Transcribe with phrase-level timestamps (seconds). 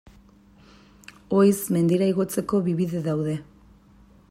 [1.41, 3.39] Oiz mendira igotzeko bi bide daude.